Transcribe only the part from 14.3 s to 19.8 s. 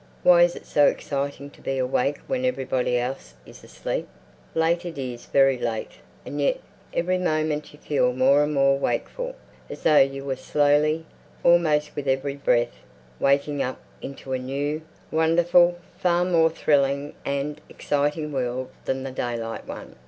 a new, wonderful, far more thrilling and exciting world than the daylight